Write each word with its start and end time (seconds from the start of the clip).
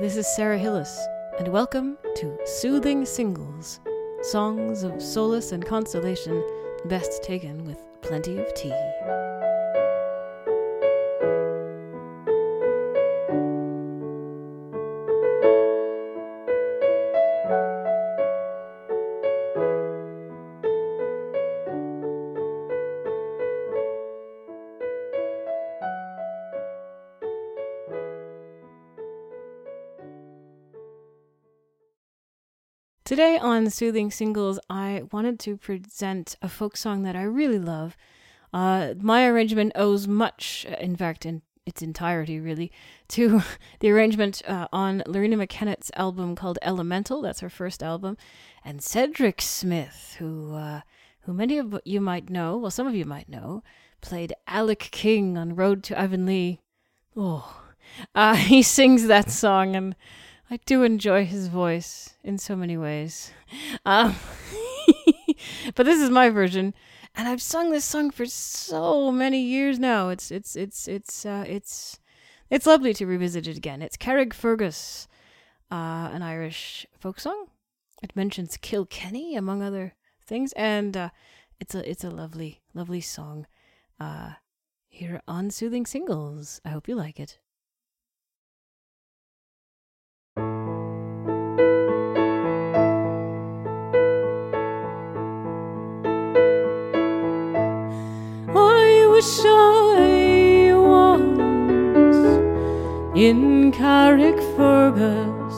this 0.00 0.16
is 0.16 0.26
Sarah 0.26 0.58
Hillis, 0.58 0.98
and 1.38 1.46
welcome 1.46 1.96
to 2.16 2.36
Soothing 2.44 3.06
Singles 3.06 3.78
Songs 4.22 4.82
of 4.82 5.00
Solace 5.00 5.52
and 5.52 5.64
Consolation, 5.64 6.42
best 6.86 7.22
taken 7.22 7.64
with 7.64 7.78
plenty 8.02 8.36
of 8.36 8.52
tea. 8.54 8.74
Today 33.04 33.36
on 33.36 33.68
Soothing 33.68 34.10
Singles, 34.10 34.58
I 34.70 35.02
wanted 35.12 35.38
to 35.40 35.58
present 35.58 36.36
a 36.40 36.48
folk 36.48 36.74
song 36.74 37.02
that 37.02 37.14
I 37.14 37.24
really 37.24 37.58
love. 37.58 37.98
Uh, 38.50 38.94
my 38.98 39.26
arrangement 39.26 39.72
owes 39.74 40.08
much, 40.08 40.64
in 40.80 40.96
fact, 40.96 41.26
in 41.26 41.42
its 41.66 41.82
entirety, 41.82 42.40
really, 42.40 42.72
to 43.08 43.42
the 43.80 43.90
arrangement 43.90 44.40
uh, 44.48 44.68
on 44.72 45.02
Loreena 45.06 45.36
McKennitt's 45.36 45.90
album 45.96 46.34
called 46.34 46.58
Elemental. 46.62 47.20
That's 47.20 47.40
her 47.40 47.50
first 47.50 47.82
album, 47.82 48.16
and 48.64 48.82
Cedric 48.82 49.42
Smith, 49.42 50.16
who 50.18 50.54
uh, 50.54 50.80
who 51.24 51.34
many 51.34 51.58
of 51.58 51.78
you 51.84 52.00
might 52.00 52.30
know, 52.30 52.56
well, 52.56 52.70
some 52.70 52.86
of 52.86 52.94
you 52.94 53.04
might 53.04 53.28
know, 53.28 53.62
played 54.00 54.32
Alec 54.46 54.88
King 54.92 55.36
on 55.36 55.54
Road 55.54 55.82
to 55.84 55.98
Avonlea. 56.00 56.58
Oh, 57.14 57.64
uh, 58.14 58.36
he 58.36 58.62
sings 58.62 59.08
that 59.08 59.30
song 59.30 59.76
and. 59.76 59.94
I 60.50 60.58
do 60.66 60.82
enjoy 60.82 61.24
his 61.24 61.48
voice 61.48 62.14
in 62.22 62.38
so 62.38 62.56
many 62.56 62.76
ways. 62.76 63.32
Um, 63.86 64.16
but 65.74 65.84
this 65.84 66.00
is 66.00 66.08
my 66.08 66.30
version, 66.30 66.74
and 67.14 67.28
I've 67.28 67.42
sung 67.42 67.70
this 67.70 67.84
song 67.84 68.10
for 68.10 68.24
so 68.24 69.12
many 69.12 69.40
years 69.42 69.78
now. 69.78 70.08
It's 70.08 70.30
it's 70.30 70.56
it's 70.56 70.88
it's 70.88 71.26
uh, 71.26 71.44
it's 71.46 71.98
it's 72.50 72.66
lovely 72.66 72.94
to 72.94 73.06
revisit 73.06 73.46
it 73.46 73.56
again. 73.56 73.82
It's 73.82 73.96
Carrickfergus, 73.98 75.06
uh, 75.70 76.08
an 76.12 76.22
Irish 76.22 76.86
folk 76.98 77.20
song. 77.20 77.46
It 78.02 78.16
mentions 78.16 78.56
Kilkenny 78.56 79.36
among 79.36 79.62
other 79.62 79.94
things, 80.26 80.52
and 80.54 80.96
uh, 80.96 81.10
it's 81.60 81.74
a 81.74 81.88
it's 81.88 82.04
a 82.04 82.10
lovely 82.10 82.62
lovely 82.72 83.02
song. 83.02 83.46
Uh, 84.00 84.34
here 84.88 85.20
on 85.26 85.50
Soothing 85.50 85.84
Singles. 85.84 86.60
I 86.64 86.70
hope 86.70 86.88
you 86.88 86.94
like 86.94 87.18
it. 87.18 87.38
In 103.24 103.72
Carrickfergus 103.72 105.56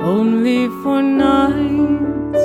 only 0.00 0.68
for 0.82 1.02
nights 1.02 2.44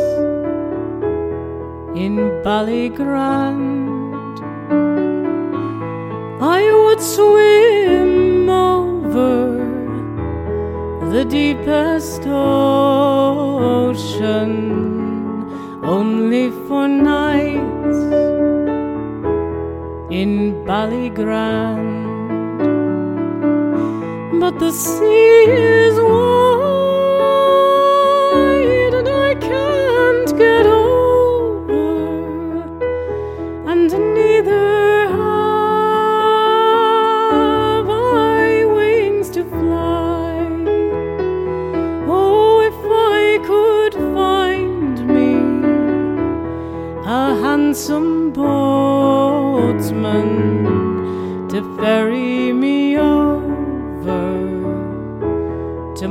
in 2.04 2.16
Ballygrand. 2.46 4.38
I 6.42 6.62
would 6.82 7.02
swim 7.02 8.50
over 8.50 9.36
the 11.14 11.24
deepest 11.24 12.22
ocean 12.26 13.14
only 15.84 16.46
for 16.68 16.88
nights 16.88 18.00
in 20.22 20.32
Ballygrand. 20.66 22.13
But 24.44 24.58
the 24.60 24.72
sea 24.72 25.46
is 25.48 25.96
wide 25.98 26.44
and 28.94 29.08
I 29.08 29.36
can't 29.36 30.32
get 30.38 30.66
over, 30.66 31.78
and 33.72 33.90
neither 34.14 35.08
have 35.08 35.50
I 37.90 38.66
wings 38.66 39.30
to 39.30 39.44
fly. 39.46 40.36
Oh, 42.06 42.60
if 42.70 42.80
I 43.16 43.40
could 43.48 43.94
find 44.14 44.96
me 45.08 45.34
a 47.06 47.34
handsome 47.46 48.34
boatsman 48.34 49.88
to 51.50 51.62
ferry 51.78 52.43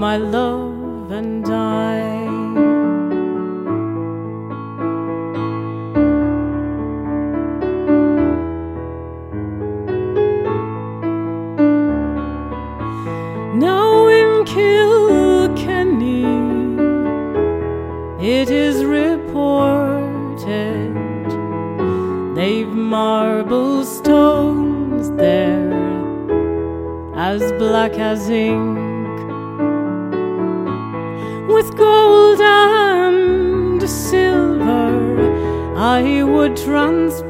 my 0.02 0.16
love 0.16 1.12
and 1.12 1.46
I. 1.46 2.00
Now 13.54 14.08
in 14.08 14.44
Kilkenny, 14.44 16.24
it 18.18 18.50
is 18.50 18.84
reported 18.84 19.70
they've 22.34 22.66
marble 22.66 23.84
stones 23.84 25.12
there 25.12 25.70
as 27.14 27.40
black 27.52 27.92
as 28.10 28.28
ink, 28.28 28.81
with 31.62 31.76
gold 31.76 32.40
and 32.40 33.82
silver. 33.88 35.76
I 35.76 36.22
would 36.22 36.56
transport 36.56 37.28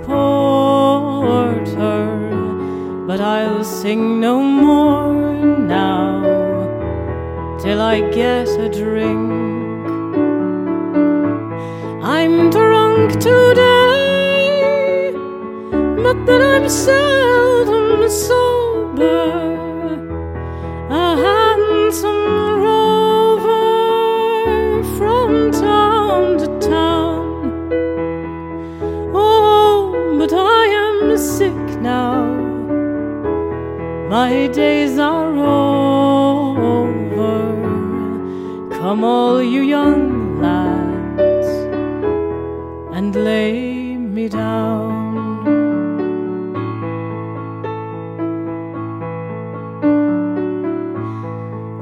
her, 1.69 3.07
but 3.07 3.21
I'll 3.21 3.65
sing 3.65 4.21
no 4.21 4.41
more 4.41 5.13
now 5.59 6.23
till 7.63 7.81
I 7.81 8.01
get 8.11 8.49
a 8.49 8.69
drink. 8.69 9.33
I'm 12.03 12.51
drunk 12.51 13.13
today, 13.13 15.13
but 16.05 16.27
then 16.27 16.43
I'm 16.43 16.69
seldom 16.69 18.09
sober. 18.09 18.42
I 31.03 31.05
am 31.05 31.19
sick 31.19 31.81
now. 31.81 32.23
My 34.09 34.47
days 34.47 34.99
are 35.01 35.37
over. 35.37 36.79
Come, 38.71 39.03
all 39.03 39.43
you 39.43 39.63
young 39.63 40.41
lads, 40.41 41.49
and 42.97 43.13
lay 43.17 43.97
me 43.97 44.29
down. 44.29 44.93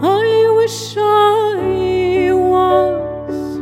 I 0.03 0.51
wish 0.57 0.97
I 0.97 2.33
was 2.33 3.59